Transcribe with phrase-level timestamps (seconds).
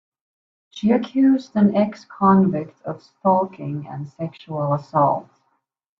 [0.71, 5.29] She accused an ex-convict of stalking and sexual assault.